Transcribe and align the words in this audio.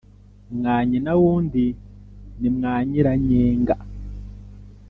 Mwa 0.57 0.75
nyina 0.89 1.11
wundi 1.21 1.65
ni 2.39 2.49
mwa 2.55 2.73
nyiranyenga. 2.87 3.75